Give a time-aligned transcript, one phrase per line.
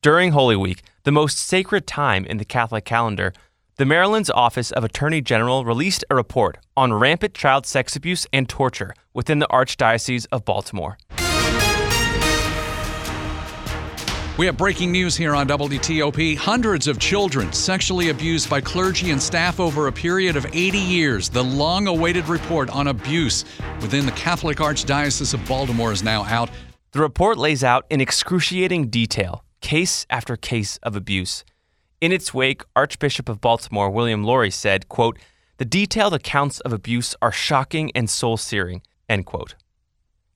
[0.00, 3.32] During Holy Week, the most sacred time in the Catholic calendar,
[3.78, 8.48] the Maryland's Office of Attorney General released a report on rampant child sex abuse and
[8.48, 10.98] torture within the Archdiocese of Baltimore.
[14.38, 16.36] We have breaking news here on WTOP.
[16.36, 21.28] Hundreds of children sexually abused by clergy and staff over a period of 80 years.
[21.28, 23.44] The long awaited report on abuse
[23.80, 26.50] within the Catholic Archdiocese of Baltimore is now out.
[26.92, 31.44] The report lays out in excruciating detail case after case of abuse.
[32.00, 35.18] In its wake, Archbishop of Baltimore William Lori said, quote,
[35.56, 39.54] "The detailed accounts of abuse are shocking and soul-searing." End quote.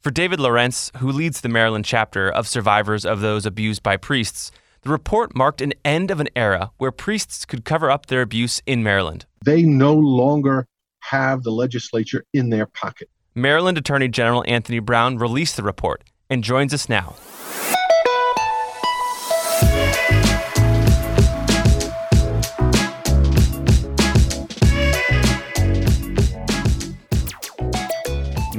[0.01, 4.51] For David Lorenz, who leads the Maryland chapter of survivors of those abused by priests,
[4.81, 8.61] the report marked an end of an era where priests could cover up their abuse
[8.67, 9.27] in Maryland.
[9.45, 10.67] They no longer
[10.99, 13.09] have the legislature in their pocket.
[13.37, 17.15] Maryland Attorney General Anthony Brown released the report and joins us now.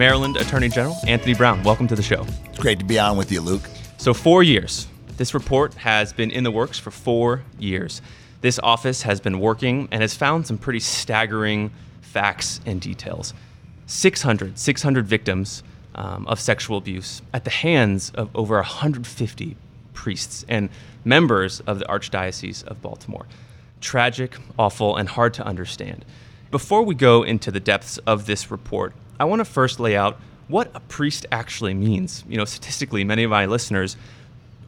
[0.04, 2.28] Maryland Attorney General Anthony Brown, welcome to the show.
[2.44, 3.70] It's great to be on with you, Luke.
[3.96, 4.86] So, four years.
[5.16, 8.02] This report has been in the works for four years.
[8.42, 13.34] This office has been working and has found some pretty staggering facts and details.
[13.86, 15.64] 600, 600 victims
[15.96, 19.56] um, of sexual abuse at the hands of over 150
[19.94, 20.68] priests and
[21.06, 23.26] members of the Archdiocese of Baltimore.
[23.80, 26.04] Tragic, awful, and hard to understand.
[26.52, 30.20] Before we go into the depths of this report, I want to first lay out
[30.48, 32.24] what a priest actually means.
[32.28, 33.96] You know, statistically, many of my listeners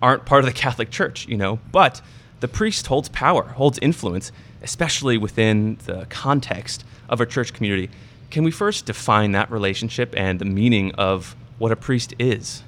[0.01, 2.01] aren't part of the Catholic Church, you know, but
[2.39, 7.89] the priest holds power, holds influence, especially within the context of a church community.
[8.29, 12.63] Can we first define that relationship and the meaning of what a priest is?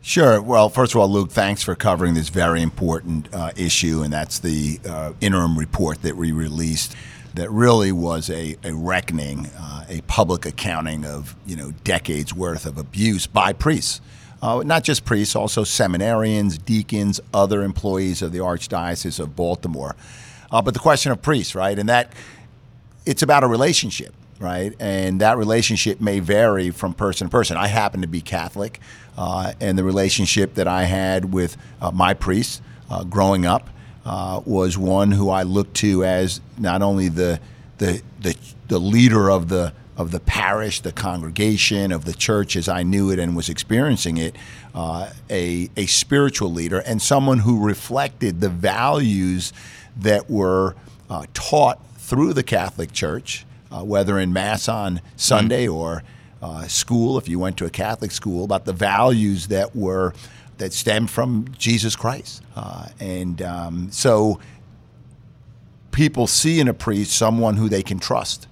[0.00, 0.40] Sure.
[0.40, 4.38] Well, first of all, Luke, thanks for covering this very important uh, issue, and that's
[4.38, 6.94] the uh, interim report that we released
[7.34, 12.66] that really was a, a reckoning, uh, a public accounting of you know decades worth
[12.66, 14.00] of abuse by priests.
[14.42, 19.96] Uh, not just priests, also seminarians, deacons, other employees of the Archdiocese of Baltimore.
[20.50, 21.78] Uh, but the question of priests, right?
[21.78, 22.12] And that
[23.06, 24.74] it's about a relationship, right?
[24.78, 27.56] And that relationship may vary from person to person.
[27.56, 28.80] I happen to be Catholic,
[29.16, 32.60] uh, and the relationship that I had with uh, my priests
[32.90, 33.70] uh, growing up
[34.04, 37.40] uh, was one who I looked to as not only the,
[37.78, 38.36] the the
[38.68, 43.10] the leader of the of the parish, the congregation of the church as I knew
[43.10, 44.36] it and was experiencing it,
[44.74, 49.52] uh, a a spiritual leader and someone who reflected the values
[49.96, 50.74] that were
[51.08, 55.74] uh, taught through the Catholic Church, uh, whether in mass on Sunday mm.
[55.74, 56.02] or
[56.42, 60.12] uh, school, if you went to a Catholic school, about the values that were
[60.58, 62.42] that stem from Jesus Christ.
[62.54, 64.40] Uh, and um, so
[65.96, 68.46] people see in a priest someone who they can trust,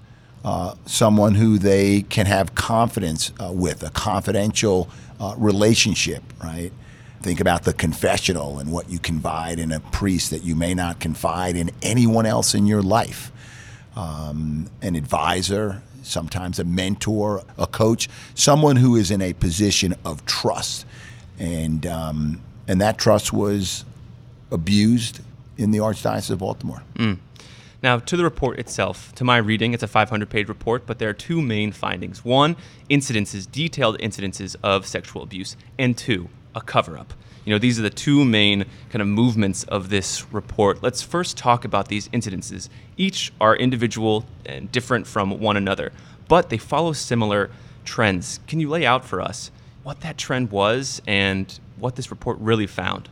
[0.47, 4.89] uh, someone who they can have confidence uh, with, a confidential
[5.21, 6.73] uh, relationship, right?
[7.21, 11.01] Think about the confessional and what you confide in a priest that you may not
[11.01, 13.31] confide in anyone else in your life.
[13.95, 20.25] Um, an advisor, sometimes a mentor, a coach, someone who is in a position of
[20.25, 20.87] trust
[21.39, 23.85] and um, and that trust was
[24.51, 25.21] abused
[25.59, 26.83] in the Archdiocese of Baltimore.
[26.95, 27.19] Mm.
[27.85, 31.11] Now, to the report itself, to my reading, it's a 500 page report, but there
[31.11, 32.25] are two main findings.
[32.25, 32.57] One,
[32.89, 37.13] incidences, detailed incidences of sexual abuse, and two, a cover up.
[37.45, 40.83] You know, these are the two main kind of movements of this report.
[40.83, 42.71] Let's first talk about these incidences.
[42.97, 45.93] Each are individual and different from one another,
[46.27, 47.51] but they follow similar
[47.85, 48.41] trends.
[48.47, 49.51] Can you lay out for us
[49.83, 53.11] what that trend was and what this report really found.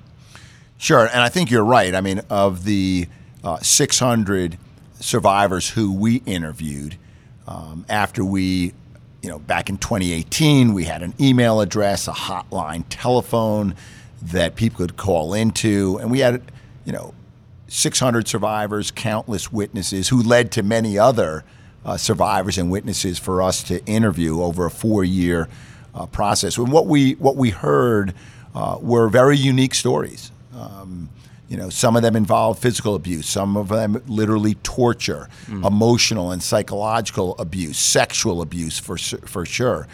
[0.78, 1.94] Sure, and I think you're right.
[1.94, 3.06] I mean, of the
[3.44, 4.58] uh, 600
[5.00, 6.96] survivors who we interviewed
[7.46, 8.72] um, after we,
[9.20, 13.74] you know, back in 2018, we had an email address, a hotline, telephone
[14.22, 16.42] that people could call into, and we had,
[16.84, 17.12] you know,
[17.66, 21.42] 600 survivors, countless witnesses who led to many other
[21.84, 25.48] uh, survivors and witnesses for us to interview over a four year
[25.94, 26.58] uh, process.
[26.58, 28.14] And what we what we heard
[28.54, 31.08] uh, were very unique stories, Um,
[31.52, 35.66] you know, some of them involve physical abuse, some of them literally torture, mm.
[35.66, 39.86] emotional and psychological abuse, sexual abuse for for sure.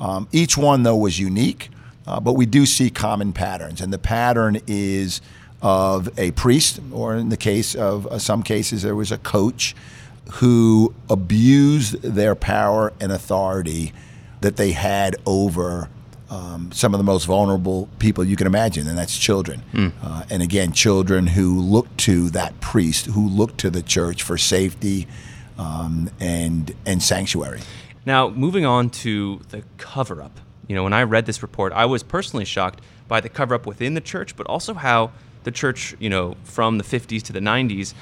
[0.00, 1.70] Um, each one though was unique,
[2.04, 5.20] uh, but we do see common patterns, and the pattern is
[5.62, 9.76] of a priest, or in the case of uh, some cases, there was a coach
[10.40, 13.92] who abused their power and authority
[14.40, 15.88] that they had over
[16.34, 19.62] um, some of the most vulnerable people you can imagine, and that's children.
[19.72, 19.92] Mm.
[20.02, 24.36] Uh, and again, children who look to that priest, who look to the church for
[24.36, 25.06] safety
[25.58, 27.60] um, and and sanctuary.
[28.04, 30.40] Now, moving on to the cover up.
[30.66, 33.64] You know, when I read this report, I was personally shocked by the cover up
[33.64, 35.12] within the church, but also how
[35.44, 37.94] the church, you know, from the 50s to the 90s,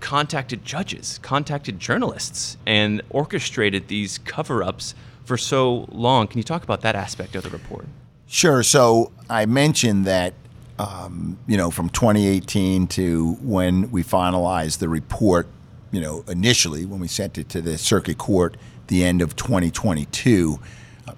[0.00, 4.94] contacted judges, contacted journalists, and orchestrated these cover ups
[5.28, 6.26] for so long.
[6.26, 7.86] Can you talk about that aspect of the report?
[8.26, 8.62] Sure.
[8.62, 10.34] So I mentioned that,
[10.78, 15.46] um, you know, from 2018 to when we finalized the report,
[15.92, 18.56] you know, initially when we sent it to the circuit court
[18.88, 20.58] the end of 2022,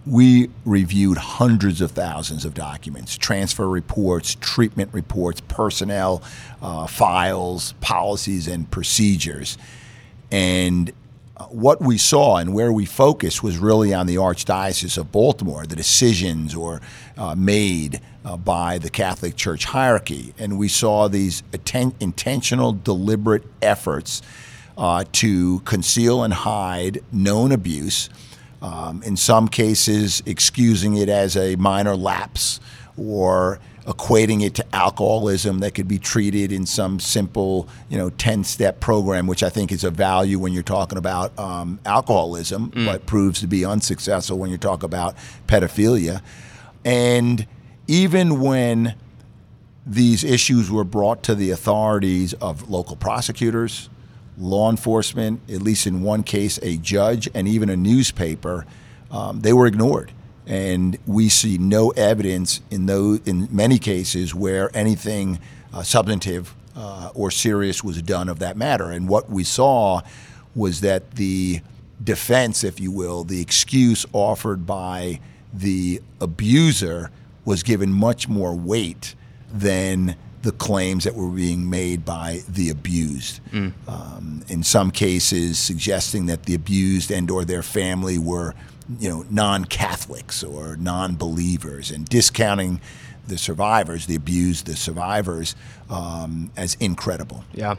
[0.07, 6.23] we reviewed hundreds of thousands of documents transfer reports, treatment reports, personnel
[6.63, 9.59] uh, files, policies, and procedures.
[10.31, 10.93] And
[11.45, 15.77] what we saw and where we focused was really on the Archdiocese of Baltimore, the
[15.77, 16.81] decisions or
[17.17, 23.45] uh, made uh, by the Catholic Church hierarchy, and we saw these atten- intentional, deliberate
[23.63, 24.23] efforts
[24.77, 28.11] uh, to conceal and hide known abuse.
[28.63, 32.61] Um, in some cases, excusing it as a minor lapse
[32.99, 33.59] or
[33.91, 38.79] equating it to alcoholism that could be treated in some simple, you know, 10 step
[38.79, 42.87] program, which I think is a value when you're talking about um, alcoholism, mm.
[42.87, 45.17] but proves to be unsuccessful when you talk about
[45.49, 46.23] pedophilia.
[46.85, 47.47] And
[47.89, 48.95] even when
[49.85, 53.91] these issues were brought to the authorities of local prosecutors,
[54.39, 58.67] law enforcement, at least in one case, a judge, and even a newspaper,
[59.11, 60.13] um, they were ignored
[60.51, 65.39] and we see no evidence in those in many cases where anything
[65.73, 68.91] uh, substantive uh, or serious was done of that matter.
[68.91, 70.01] And what we saw
[70.57, 71.61] was that the
[72.03, 75.21] defense, if you will, the excuse offered by
[75.55, 77.13] the abuser
[77.45, 79.15] was given much more weight
[79.53, 83.41] than the claims that were being made by the abused.
[83.53, 83.73] Mm.
[83.87, 88.55] Um, in some cases, suggesting that the abused and or their family were
[88.99, 92.81] you know non-Catholics or non-believers and discounting
[93.27, 95.55] the survivors, the abused, the survivors,
[95.89, 97.45] um, as incredible.
[97.53, 97.77] Yeah,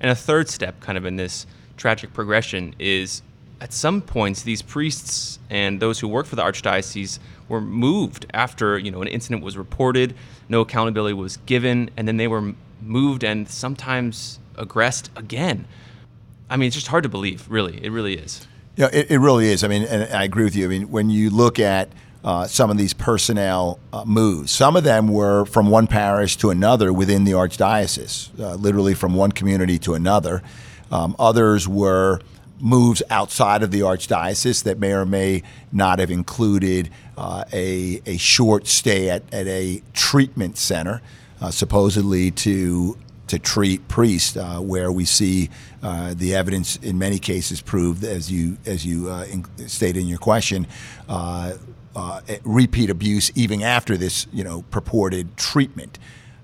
[0.00, 1.46] and a third step, kind of in this
[1.76, 3.22] tragic progression, is
[3.60, 8.78] at some points these priests and those who work for the archdiocese were moved after
[8.78, 10.14] you know an incident was reported,
[10.48, 15.66] no accountability was given, and then they were moved and sometimes aggressed again.
[16.48, 17.46] I mean, it's just hard to believe.
[17.50, 18.46] Really, it really is.
[18.76, 19.64] Yeah, it, it really is.
[19.64, 20.66] I mean, and I agree with you.
[20.66, 21.88] I mean, when you look at
[22.26, 24.50] uh, some of these personnel uh, moves.
[24.50, 29.14] Some of them were from one parish to another within the archdiocese, uh, literally from
[29.14, 30.42] one community to another.
[30.90, 32.20] Um, others were
[32.58, 38.16] moves outside of the archdiocese that may or may not have included uh, a, a
[38.16, 41.02] short stay at, at a treatment center,
[41.40, 45.50] uh, supposedly to to treat priests, uh, where we see
[45.82, 50.06] uh, the evidence in many cases proved, as you as you uh, in, stated in
[50.06, 50.66] your question,
[51.08, 51.54] uh,
[51.94, 55.98] uh, repeat abuse even after this you know purported treatment.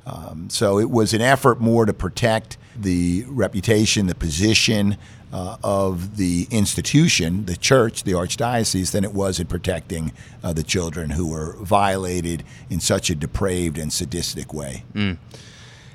[0.05, 4.97] Um, so it was an effort more to protect the reputation, the position
[5.33, 11.11] uh, of the institution, the church, the archdiocese, than it was in protecting the children
[11.11, 14.85] who were violated in such a depraved and sadistic way.
[14.93, 15.19] Mm.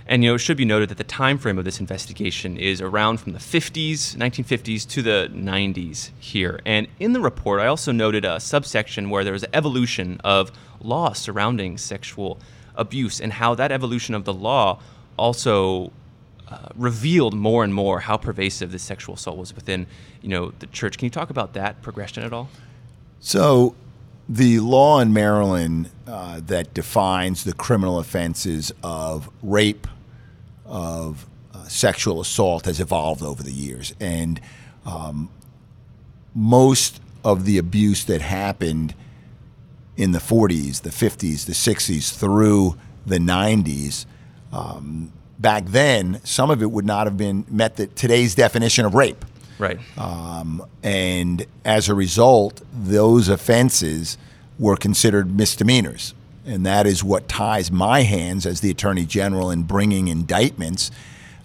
[0.08, 2.82] And you know, it should be noted that the time frame of this investigation is
[2.82, 6.62] around from the 50s, 1950s to the 90s here.
[6.66, 10.52] And in the report, I also noted a subsection where there was an evolution of
[10.82, 12.40] law surrounding sexual
[12.76, 14.80] abuse and how that evolution of the law
[15.18, 15.92] also
[16.50, 19.88] uh, revealed more and more how pervasive the sexual assault was within,
[20.22, 20.98] you know, the church.
[20.98, 22.50] Can you talk about that progression at all?
[23.20, 23.76] So,
[24.30, 29.88] the law in Maryland uh, that defines the criminal offenses of rape,
[30.68, 34.40] of uh, sexual assault has evolved over the years, and
[34.86, 35.30] um,
[36.34, 38.94] most of the abuse that happened
[39.98, 44.06] in the 40s, the 50s, the 60s, through the 90s.
[44.54, 48.94] Um, back then, some of it would not have been met the, today's definition of
[48.94, 49.26] rape.
[49.60, 49.80] Right.
[49.98, 54.18] Um, and as a result, those offenses
[54.60, 56.14] were considered misdemeanors
[56.48, 60.92] And that is what ties my hands as the Attorney General in bringing indictments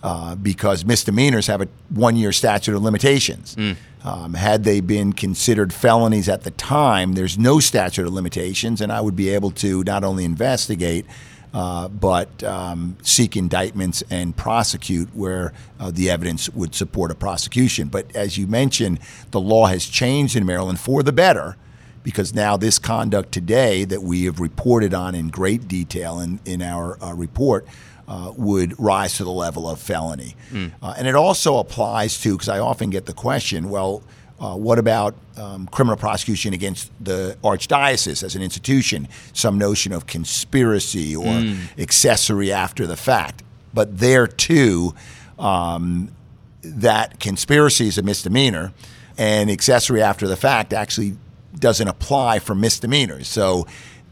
[0.02, 3.56] uh, because misdemeanors have a one year statute of limitations.
[3.56, 3.76] Mm.
[4.04, 8.90] Um, had they been considered felonies at the time, there's no statute of limitations, and
[8.90, 11.06] I would be able to not only investigate.
[11.54, 17.88] Uh, but um, seek indictments and prosecute where uh, the evidence would support a prosecution.
[17.88, 19.00] But as you mentioned,
[19.32, 21.58] the law has changed in Maryland for the better
[22.02, 26.62] because now this conduct today that we have reported on in great detail in, in
[26.62, 27.66] our uh, report
[28.08, 30.34] uh, would rise to the level of felony.
[30.50, 30.72] Mm.
[30.82, 34.02] Uh, and it also applies to, because I often get the question, well,
[34.40, 39.06] uh, what about um, criminal prosecution against the archdiocese as an institution?
[39.32, 41.78] Some notion of conspiracy or mm.
[41.78, 43.44] accessory after the fact.
[43.72, 44.94] But there too,
[45.38, 46.10] um,
[46.62, 48.72] that conspiracy is a misdemeanor,
[49.16, 51.16] and accessory after the fact actually
[51.58, 53.28] doesn't apply for misdemeanors.
[53.28, 53.66] So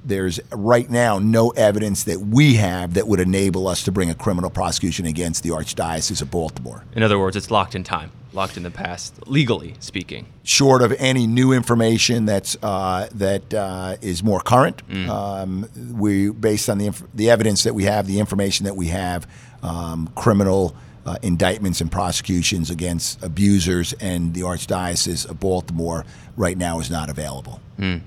[0.05, 4.15] there's right now no evidence that we have that would enable us to bring a
[4.15, 6.85] criminal prosecution against the Archdiocese of Baltimore.
[6.95, 10.27] In other words, it's locked in time, locked in the past, legally speaking.
[10.43, 15.09] Short of any new information that's uh, that uh, is more current, mm.
[15.09, 18.89] um, we based on the inf- the evidence that we have, the information that we
[18.89, 19.27] have,
[19.63, 20.75] um, criminal.
[21.07, 26.05] Uh, indictments and prosecutions against abusers and the Archdiocese of Baltimore
[26.37, 27.59] right now is not available.
[27.79, 28.03] Mm.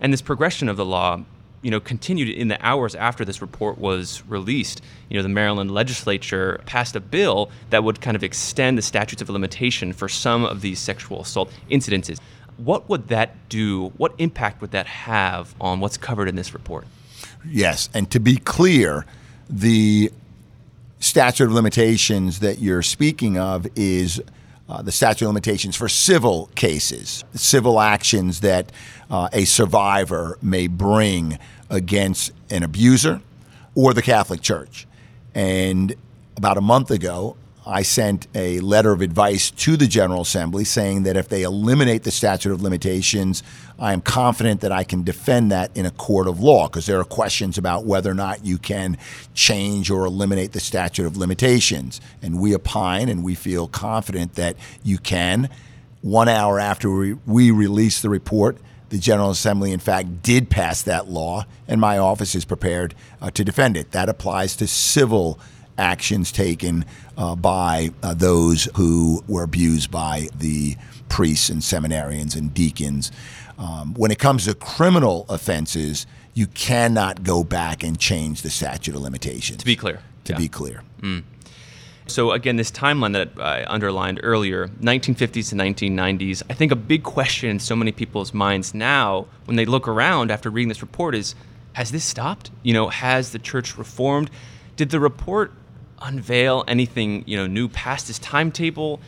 [0.00, 1.24] And this progression of the law,
[1.62, 4.80] you know, continued in the hours after this report was released.
[5.08, 9.20] You know, the Maryland legislature passed a bill that would kind of extend the statutes
[9.20, 12.18] of limitation for some of these sexual assault incidences.
[12.56, 13.88] What would that do?
[13.96, 16.86] What impact would that have on what's covered in this report?
[17.44, 19.04] Yes, and to be clear,
[19.48, 20.12] the
[21.00, 24.22] statute of limitations that you're speaking of is
[24.68, 28.70] uh, the statute of limitations for civil cases, civil actions that
[29.10, 31.38] uh, a survivor may bring
[31.68, 33.20] against an abuser
[33.74, 34.86] or the Catholic Church.
[35.34, 35.94] And
[36.36, 37.36] about a month ago,
[37.66, 42.04] I sent a letter of advice to the General Assembly saying that if they eliminate
[42.04, 43.42] the statute of limitations,
[43.78, 46.98] I am confident that I can defend that in a court of law because there
[46.98, 48.96] are questions about whether or not you can
[49.34, 52.00] change or eliminate the statute of limitations.
[52.22, 55.50] And we opine and we feel confident that you can.
[56.00, 58.56] One hour after we, we released the report,
[58.88, 63.30] the General Assembly, in fact, did pass that law, and my office is prepared uh,
[63.30, 63.92] to defend it.
[63.92, 65.38] That applies to civil
[65.80, 66.84] actions taken
[67.16, 70.76] uh, by uh, those who were abused by the
[71.08, 73.10] priests and seminarians and deacons.
[73.58, 78.94] Um, when it comes to criminal offenses, you cannot go back and change the statute
[78.94, 79.58] of limitations.
[79.58, 80.00] To be clear.
[80.24, 80.38] To yeah.
[80.38, 80.82] be clear.
[81.00, 81.24] Mm.
[82.06, 87.02] So again, this timeline that I underlined earlier, 1950s to 1990s, I think a big
[87.02, 91.14] question in so many people's minds now when they look around after reading this report
[91.14, 91.34] is,
[91.74, 92.50] has this stopped?
[92.62, 94.30] You know, has the church reformed?
[94.76, 95.52] Did the report
[96.00, 99.00] unveil anything you know new past this timetable?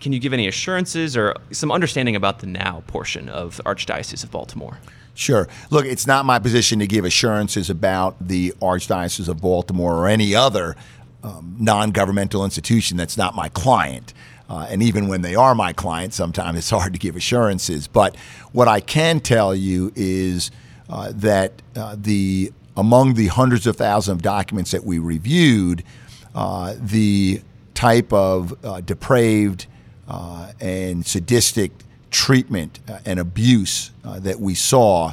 [0.00, 4.24] Can you give any assurances or some understanding about the now portion of the Archdiocese
[4.24, 4.78] of Baltimore?
[5.14, 5.48] Sure.
[5.68, 10.34] Look, it's not my position to give assurances about the Archdiocese of Baltimore or any
[10.34, 10.76] other
[11.22, 14.14] um, non governmental institution that's not my client.
[14.48, 17.86] Uh, and even when they are my client, sometimes it's hard to give assurances.
[17.86, 18.16] But
[18.52, 20.50] what I can tell you is
[20.88, 25.84] uh, that uh, the among the hundreds of thousands of documents that we reviewed,
[26.34, 27.42] uh, the
[27.74, 29.66] type of uh, depraved
[30.08, 31.72] uh, and sadistic
[32.10, 35.12] treatment uh, and abuse uh, that we saw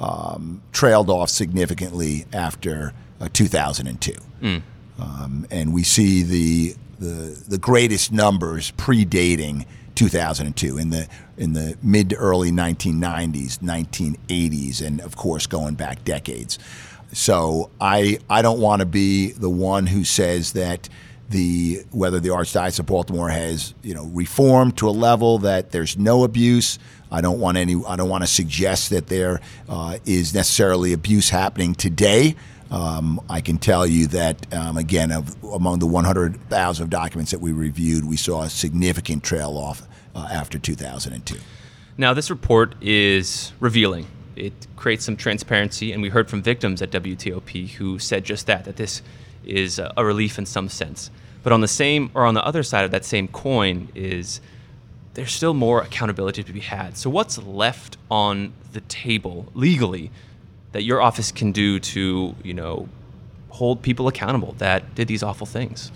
[0.00, 2.92] um, trailed off significantly after
[3.32, 4.12] 2002.
[4.40, 4.62] Mm.
[4.98, 11.76] Um, and we see the, the, the greatest numbers predating 2002 in the in the
[11.82, 16.58] mid to early 1990s, 1980s, and of course going back decades.
[17.12, 20.88] So I I don't want to be the one who says that
[21.28, 25.96] the whether the Archdiocese of Baltimore has you know reformed to a level that there's
[25.96, 26.78] no abuse.
[27.10, 27.82] I don't want any.
[27.86, 32.36] I don't want to suggest that there uh, is necessarily abuse happening today.
[32.70, 37.52] Um, I can tell you that um, again, of, among the 100,000 documents that we
[37.52, 41.38] reviewed, we saw a significant trail off uh, after 2002.
[41.96, 44.06] Now, this report is revealing
[44.38, 45.92] it creates some transparency.
[45.92, 49.02] And we heard from victims at WTOP who said just that, that this
[49.44, 51.10] is a relief in some sense.
[51.42, 54.40] But on the same, or on the other side of that same coin, is
[55.14, 56.96] there's still more accountability to be had.
[56.96, 60.10] So, what's left on the table legally
[60.72, 62.88] that your office can do to, you know,
[63.50, 65.90] hold people accountable that did these awful things?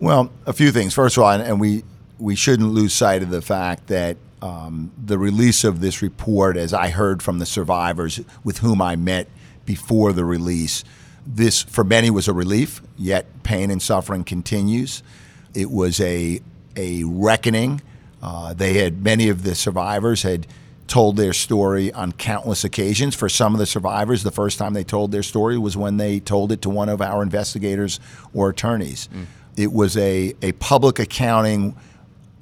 [0.00, 0.94] Well, a few things.
[0.94, 1.84] First of all, and we
[2.18, 6.72] we shouldn't lose sight of the fact that um, the release of this report, as
[6.72, 9.28] I heard from the survivors with whom I met
[9.64, 10.84] before the release.
[11.26, 15.02] This, for many, was a relief, yet pain and suffering continues.
[15.54, 16.40] It was a,
[16.76, 17.82] a reckoning.
[18.22, 20.46] Uh, they had, many of the survivors had
[20.86, 23.14] told their story on countless occasions.
[23.14, 26.18] For some of the survivors, the first time they told their story was when they
[26.18, 28.00] told it to one of our investigators
[28.32, 29.08] or attorneys.
[29.12, 29.26] Mm.
[29.56, 31.76] It was a, a public accounting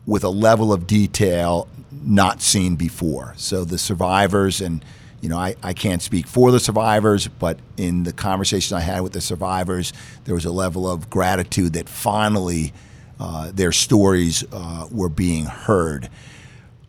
[0.06, 3.34] with a level of detail not seen before.
[3.36, 4.84] So the survivors, and
[5.20, 9.00] you know, I, I can't speak for the survivors, but in the conversation I had
[9.00, 9.92] with the survivors,
[10.24, 12.72] there was a level of gratitude that finally
[13.18, 16.10] uh, their stories uh, were being heard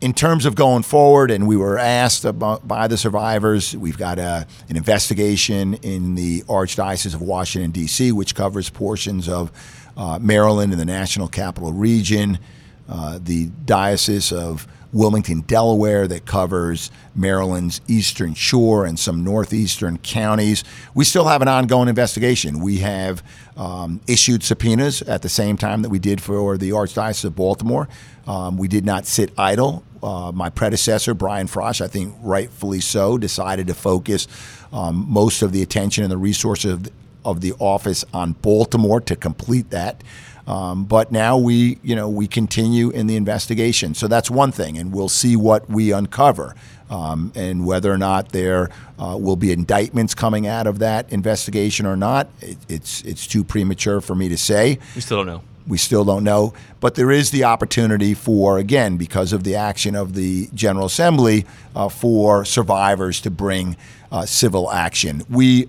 [0.00, 4.18] in terms of going forward, and we were asked about, by the survivors, we've got
[4.18, 9.50] a, an investigation in the Archdiocese of Washington, D.C., which covers portions of
[9.96, 12.38] uh, Maryland and the National Capital Region,
[12.88, 20.64] uh, the Diocese of Wilmington, Delaware, that covers Maryland's eastern shore and some northeastern counties.
[20.94, 22.60] We still have an ongoing investigation.
[22.60, 23.22] We have
[23.56, 27.88] um, issued subpoenas at the same time that we did for the Archdiocese of Baltimore.
[28.26, 29.84] Um, we did not sit idle.
[30.02, 34.26] Uh, my predecessor, Brian Frosh, I think rightfully so, decided to focus
[34.72, 36.92] um, most of the attention and the resources of the,
[37.24, 40.02] of the office on Baltimore to complete that.
[40.48, 43.94] Um, but now we, you know, we continue in the investigation.
[43.94, 46.54] So that's one thing, and we'll see what we uncover.
[46.90, 51.84] Um, and whether or not there uh, will be indictments coming out of that investigation
[51.84, 54.78] or not, it, it's it's too premature for me to say.
[54.94, 55.42] We still don't know.
[55.66, 59.94] We still don't know, but there is the opportunity for, again, because of the action
[59.94, 61.44] of the General Assembly,
[61.76, 63.76] uh, for survivors to bring
[64.10, 65.24] uh, civil action.
[65.28, 65.68] We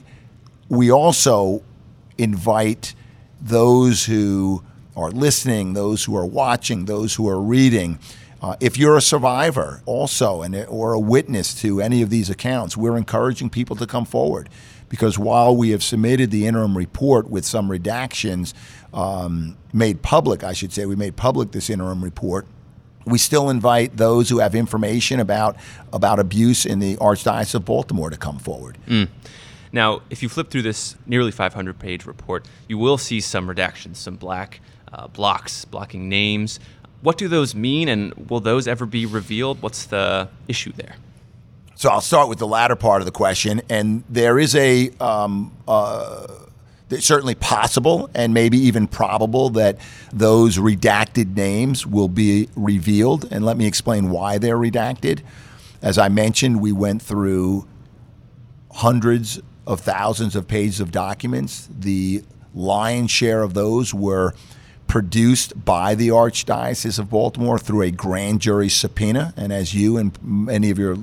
[0.69, 1.63] we also
[2.17, 2.95] invite
[3.41, 4.63] those who
[5.00, 8.00] are listening, those who are watching, those who are reading.
[8.41, 12.77] Uh, if you're a survivor also and or a witness to any of these accounts,
[12.77, 14.50] we're encouraging people to come forward
[14.89, 18.53] because while we have submitted the interim report with some redactions
[18.94, 22.47] um, made public, I should say, we made public this interim report.
[23.06, 25.58] We still invite those who have information about
[25.93, 28.78] about abuse in the Archdiocese of Baltimore to come forward.
[28.88, 29.08] Mm.
[29.71, 33.97] Now, if you flip through this nearly 500 page report, you will see some redactions,
[33.97, 34.62] some black
[34.93, 36.60] uh, blocks, blocking names.
[37.02, 39.62] What do those mean, and will those ever be revealed?
[39.62, 40.95] What's the issue there?
[41.75, 45.56] So I'll start with the latter part of the question, and there is a um,
[45.65, 46.28] uh,
[46.97, 49.78] certainly possible and maybe even probable that
[50.12, 53.28] those redacted names will be revealed.
[53.32, 55.21] And let me explain why they're redacted.
[55.82, 57.67] As I mentioned, we went through
[58.71, 61.69] hundreds of thousands of pages of documents.
[61.71, 62.23] The
[62.54, 64.34] lion's share of those were
[64.89, 69.34] produced by the Archdiocese of Baltimore through a grand jury subpoena.
[69.38, 70.97] And as you and many of your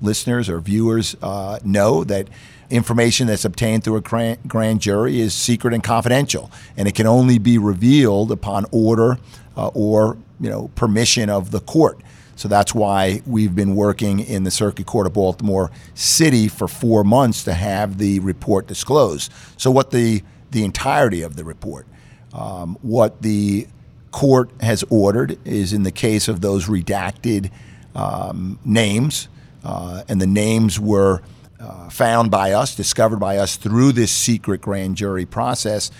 [0.00, 2.28] listeners or viewers uh, know, that
[2.68, 7.06] information that's obtained through a grand, grand, jury is secret and confidential, and it can
[7.06, 9.18] only be revealed upon order
[9.56, 12.00] uh, or you know permission of the court.
[12.34, 17.02] So that's why we've been working in the Circuit Court of Baltimore City for four
[17.02, 19.32] months to have the report disclosed.
[19.56, 21.86] So what the the entirety of the report,
[22.32, 23.66] um, what the
[24.10, 27.50] court has ordered is in the case of those redacted
[27.94, 29.28] um, names,
[29.64, 31.22] uh, and the names were
[31.60, 35.90] uh, found by us, discovered by us through this secret grand jury process,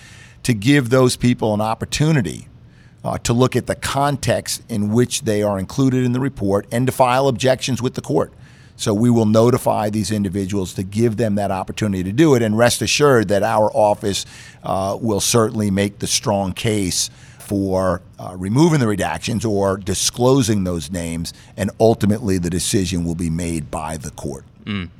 [0.42, 2.48] to give those people an opportunity
[3.04, 6.86] uh, to look at the context in which they are included in the report and
[6.86, 8.32] to file objections with the court.
[8.78, 12.56] So we will notify these individuals to give them that opportunity to do it, and
[12.56, 14.24] rest assured that our office
[14.62, 17.10] uh, will certainly make the strong case
[17.40, 23.30] for uh, removing the redactions or disclosing those names, and ultimately the decision will be
[23.30, 24.44] made by the court.
[24.64, 24.90] Mm.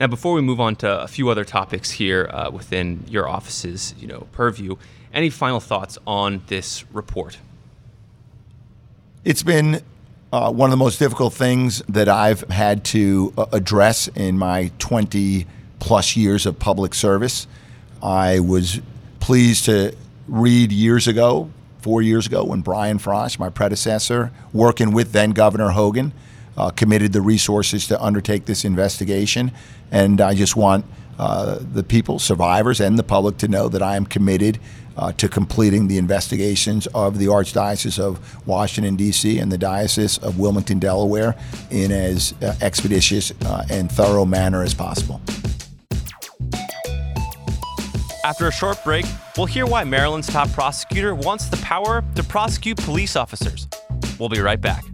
[0.00, 3.94] Now, before we move on to a few other topics here uh, within your office's,
[3.98, 4.76] you know, purview,
[5.12, 7.36] any final thoughts on this report?
[9.24, 9.82] It's been
[10.32, 14.70] uh, one of the most difficult things that I've had to uh, address in my
[14.78, 15.46] 20
[15.80, 17.46] plus years of public service.
[18.02, 18.80] I was
[19.18, 19.94] pleased to
[20.28, 25.70] read years ago, four years ago, when Brian Frosh, my predecessor, working with then Governor
[25.70, 26.12] Hogan,
[26.56, 29.50] uh, committed the resources to undertake this investigation.
[29.90, 30.84] And I just want
[31.20, 34.58] uh, the people, survivors, and the public to know that I am committed
[34.96, 40.38] uh, to completing the investigations of the Archdiocese of Washington, D.C., and the Diocese of
[40.38, 41.36] Wilmington, Delaware,
[41.70, 45.20] in as uh, expeditious uh, and thorough manner as possible.
[48.24, 49.04] After a short break,
[49.36, 53.68] we'll hear why Maryland's top prosecutor wants the power to prosecute police officers.
[54.18, 54.84] We'll be right back.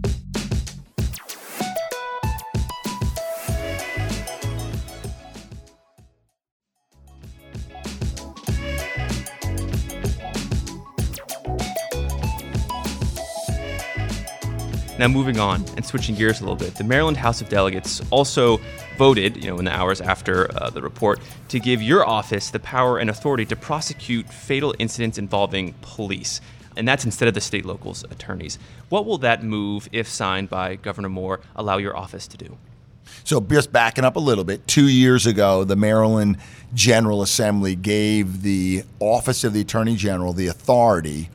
[14.99, 18.59] Now, moving on and switching gears a little bit, the Maryland House of Delegates also
[18.97, 22.59] voted, you know, in the hours after uh, the report, to give your office the
[22.59, 26.41] power and authority to prosecute fatal incidents involving police.
[26.75, 28.57] And that's instead of the state locals' attorneys.
[28.89, 32.57] What will that move, if signed by Governor Moore, allow your office to do?
[33.23, 36.37] So, just backing up a little bit, two years ago, the Maryland
[36.73, 41.29] General Assembly gave the Office of the Attorney General the authority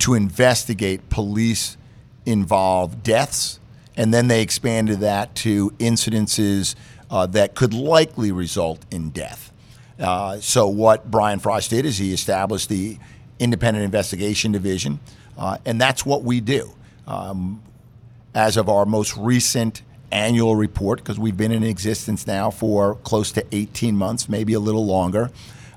[0.00, 1.78] to investigate police
[2.26, 3.60] involved deaths,
[3.96, 6.74] and then they expanded that to incidences
[7.10, 9.52] uh, that could likely result in death.
[9.98, 12.98] Uh, so, what Brian Frosh did is he established the
[13.38, 15.00] Independent Investigation Division,
[15.38, 16.70] uh, and that's what we do.
[17.06, 17.62] Um,
[18.34, 23.32] as of our most recent annual report, because we've been in existence now for close
[23.32, 25.30] to 18 months, maybe a little longer.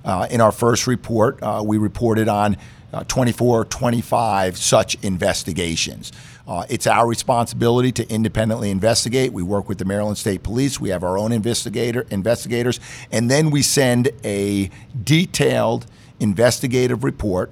[0.04, 2.58] Uh, in our first report, uh, we reported on
[2.94, 6.12] uh, 24, 25 such investigations.
[6.48, 9.32] Uh, it's our responsibility to independently investigate.
[9.32, 10.80] We work with the Maryland State Police.
[10.80, 12.80] We have our own investigator investigators,
[13.12, 14.72] and then we send a
[15.04, 15.86] detailed
[16.20, 17.52] investigative report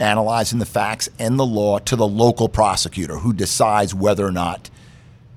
[0.00, 4.70] analyzing the facts and the law to the local prosecutor who decides whether or not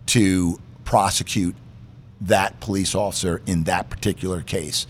[0.07, 1.55] to prosecute
[2.21, 4.87] that police officer in that particular case.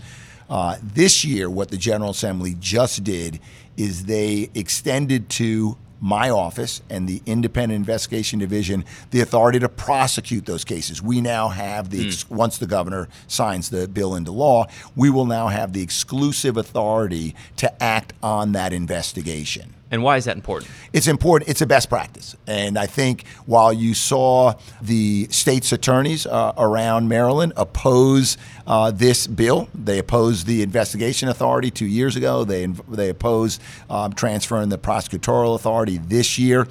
[0.48, 3.40] Uh, this year, what the General Assembly just did
[3.76, 10.46] is they extended to my office and the Independent Investigation Division the authority to prosecute
[10.46, 11.02] those cases.
[11.02, 12.30] We now have the, mm.
[12.30, 17.34] once the governor signs the bill into law, we will now have the exclusive authority
[17.56, 19.74] to act on that investigation.
[19.90, 20.70] And why is that important?
[20.92, 21.48] It's important.
[21.48, 22.34] It's a best practice.
[22.46, 29.28] And I think while you saw the state's attorneys uh, around Maryland oppose uh, this
[29.28, 32.44] bill, they opposed the investigation authority two years ago.
[32.44, 36.66] They they opposed um, transferring the prosecutorial authority this year.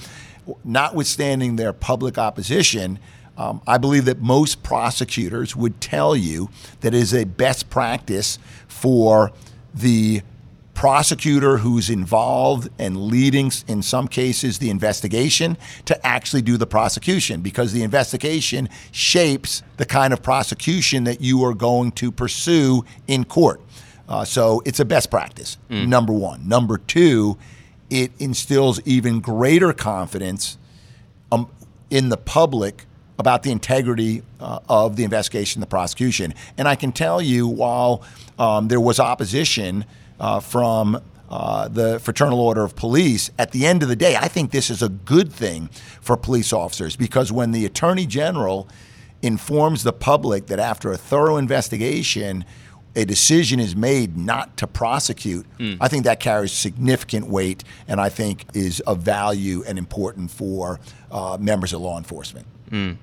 [0.63, 2.99] Notwithstanding their public opposition,
[3.38, 6.49] um, I believe that most prosecutors would tell you
[6.82, 9.32] that it is a best practice for
[9.73, 10.21] the
[10.75, 17.41] prosecutor who's involved and leading, in some cases, the investigation to actually do the prosecution
[17.41, 23.23] because the investigation shapes the kind of prosecution that you are going to pursue in
[23.23, 23.61] court.
[24.07, 25.88] Uh, so it's a best practice, mm.
[25.88, 26.47] number one.
[26.47, 27.38] Number two,
[27.89, 30.57] it instills even greater confidence
[31.31, 31.49] um,
[31.89, 32.85] in the public
[33.17, 36.33] about the integrity uh, of the investigation, the prosecution.
[36.57, 38.03] And I can tell you, while
[38.38, 39.85] um, there was opposition,
[40.19, 44.28] uh, from uh, the Fraternal Order of Police, at the end of the day, I
[44.28, 45.69] think this is a good thing
[46.01, 48.67] for police officers because when the Attorney General
[49.21, 52.45] informs the public that after a thorough investigation,
[52.95, 55.78] a decision is made not to prosecute, mm.
[55.82, 60.80] I think that carries significant weight and I think is of value and important for
[61.12, 62.45] uh, members of law enforcement.
[62.69, 62.97] Mm.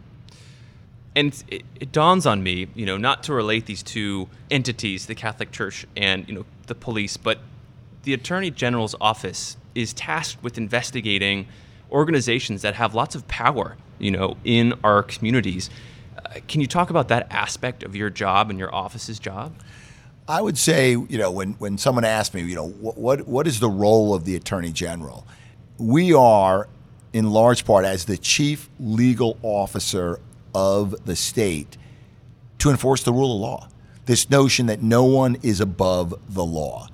[1.15, 5.15] And it, it, dawns on me, you know, not to relate these two entities, the
[5.15, 7.39] Catholic Church and you know the police, but
[8.05, 11.47] the Attorney General's office is tasked with investigating
[11.91, 15.71] organizations that have lots of power, you know, in our communities.
[16.17, 19.55] Uh, can you talk about that aspect of your job and your office's job?
[20.27, 23.47] I would say, you know, when, when someone asks me, you know, what, what, what
[23.47, 25.27] is the role of the Attorney General?
[25.79, 26.69] We are,
[27.13, 30.21] in large part, as the chief legal officer
[30.55, 31.77] of the state,
[32.59, 33.69] to enforce the rule of law
[34.07, 36.89] this notion that no one is above the law.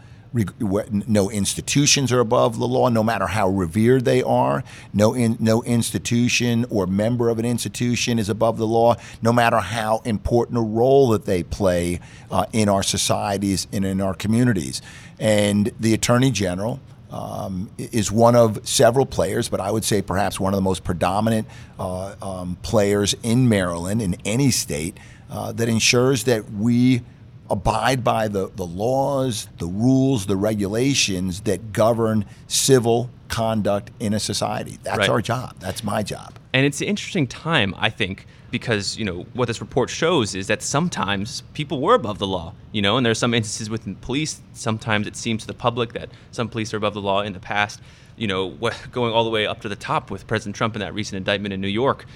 [0.85, 4.63] No institutions are above the law, no matter how revered they are.
[4.93, 9.59] No, in, no institution or member of an institution is above the law, no matter
[9.59, 11.99] how important a role that they play
[12.31, 14.83] uh, in our societies and in our communities.
[15.19, 16.79] And the Attorney General,
[17.11, 20.85] um, is one of several players, but I would say perhaps one of the most
[20.85, 21.47] predominant
[21.79, 24.97] uh, um, players in Maryland, in any state,
[25.31, 27.03] uh, that ensures that we
[27.51, 34.21] abide by the, the laws, the rules, the regulations that govern civil conduct in a
[34.21, 34.79] society.
[34.83, 35.09] That's right.
[35.09, 35.57] our job.
[35.61, 36.35] That's my job.
[36.53, 40.47] And it's an interesting time, I think, because you know what this report shows is
[40.47, 42.55] that sometimes people were above the law.
[42.73, 44.41] You know, and there's some instances within police.
[44.53, 47.41] Sometimes it seems to the public that some police are above the law in the
[47.41, 47.81] past.
[48.17, 48.51] You know,
[48.93, 51.53] going all the way up to the top with President Trump in that recent indictment
[51.53, 52.07] in New York.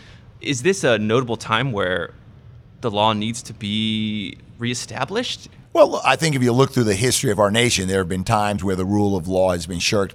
[0.40, 2.14] Is this a notable time where
[2.80, 5.48] the law needs to be reestablished?
[5.74, 8.24] Well, I think if you look through the history of our nation, there have been
[8.24, 10.14] times where the rule of law has been shirked,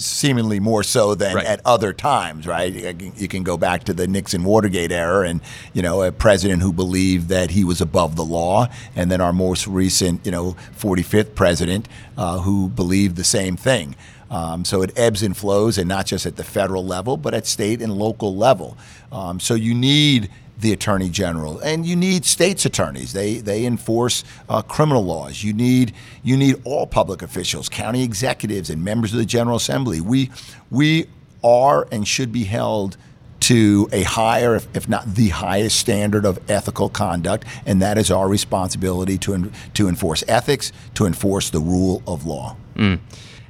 [0.00, 1.44] seemingly more so than right.
[1.44, 2.72] at other times, right?
[3.18, 5.42] You can go back to the Nixon Watergate era, and
[5.74, 9.32] you know, a president who believed that he was above the law, and then our
[9.32, 13.96] most recent, you know, 45th president uh, who believed the same thing.
[14.30, 17.46] Um, so it ebbs and flows, and not just at the federal level, but at
[17.46, 18.78] state and local level.
[19.12, 23.12] Um, so you need the attorney general, and you need states' attorneys.
[23.12, 25.42] They they enforce uh, criminal laws.
[25.42, 30.00] You need you need all public officials, county executives, and members of the General Assembly.
[30.00, 30.30] We
[30.70, 31.06] we
[31.42, 32.96] are and should be held
[33.40, 38.10] to a higher, if, if, not the highest standard of ethical conduct, and that is
[38.10, 42.56] our responsibility to to enforce ethics, to enforce the rule of law.
[42.76, 43.00] Mm.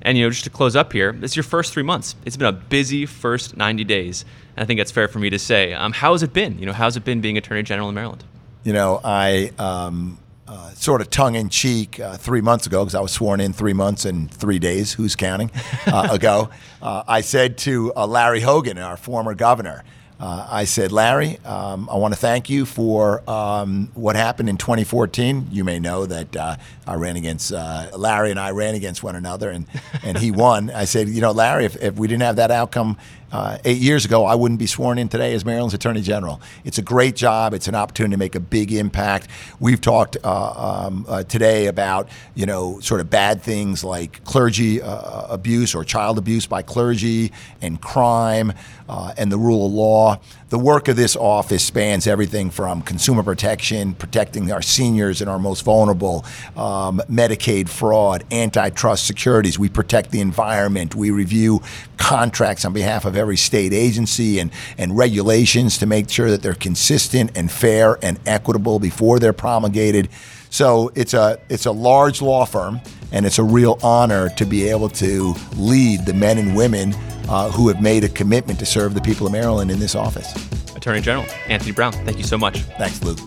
[0.03, 2.15] And you know, just to close up here, it's your first three months.
[2.25, 4.25] It's been a busy first 90 days.
[4.57, 5.73] And I think that's fair for me to say.
[5.73, 6.59] Um, how has it been?
[6.59, 8.25] You know, how's it been being Attorney General in Maryland?
[8.63, 12.95] You know, I um, uh, sort of tongue in cheek uh, three months ago, because
[12.95, 15.51] I was sworn in three months and three days, who's counting,
[15.87, 19.85] uh, ago, uh, I said to uh, Larry Hogan, our former governor,
[20.21, 24.57] uh, I said, Larry, um, I want to thank you for um, what happened in
[24.57, 25.49] 2014.
[25.51, 29.17] You may know that uh, I ran against uh, Larry and I ran against one
[29.17, 29.67] another, and,
[30.05, 30.71] and he won.
[30.71, 32.97] I said, you know, Larry, if, if we didn't have that outcome
[33.35, 36.41] uh, eight years ago, I wouldn't be sworn in today as Maryland's Attorney General.
[36.65, 37.53] It's a great job.
[37.53, 39.27] It's an opportunity to make a big impact.
[39.59, 44.81] We've talked uh, um, uh, today about you know sort of bad things like clergy
[44.81, 48.53] uh, abuse or child abuse by clergy and crime
[48.89, 50.21] uh, and the rule of law.
[50.51, 55.41] The work of this office spans everything from consumer protection, protecting our seniors and our
[55.41, 56.25] most vulnerable,
[56.57, 59.59] um, Medicaid fraud, antitrust securities.
[59.59, 60.95] We protect the environment.
[60.95, 61.61] We review
[61.97, 66.53] contracts on behalf of every state agency and, and regulations to make sure that they're
[66.53, 70.11] consistent and fair and equitable before they're promulgated.
[70.51, 72.83] So it's a it's a large law firm,
[73.13, 76.95] and it's a real honor to be able to lead the men and women
[77.31, 80.31] uh, who have made a commitment to serve the people of Maryland in this office.
[80.77, 82.59] Attorney General Anthony Brown, thank you so much.
[82.79, 83.19] Thanks, Luke.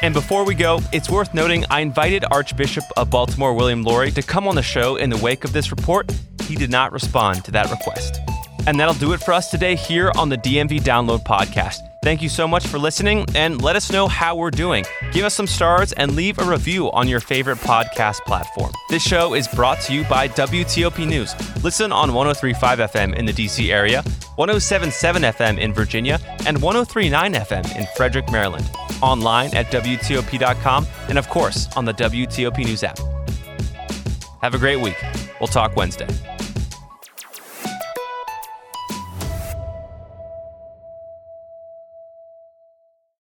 [0.00, 4.22] And before we go, it's worth noting I invited Archbishop of Baltimore William Lori to
[4.22, 6.08] come on the show in the wake of this report.
[6.48, 8.20] He did not respond to that request.
[8.66, 11.88] And that'll do it for us today here on the DMV Download Podcast.
[12.02, 14.86] Thank you so much for listening and let us know how we're doing.
[15.12, 18.72] Give us some stars and leave a review on your favorite podcast platform.
[18.88, 21.34] This show is brought to you by WTOP News.
[21.62, 24.02] Listen on 1035 FM in the DC area,
[24.36, 28.70] 1077 FM in Virginia, and 1039 FM in Frederick, Maryland.
[29.02, 32.98] Online at WTOP.com and, of course, on the WTOP News app.
[34.40, 34.96] Have a great week.
[35.40, 36.06] We'll talk Wednesday.